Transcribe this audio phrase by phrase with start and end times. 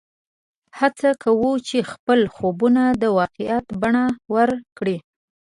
[0.79, 4.97] هڅه کوه چې خپل خوبونه د واقعیت بڼه ورکړې